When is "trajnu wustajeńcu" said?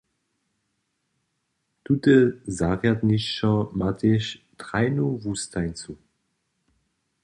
4.65-5.91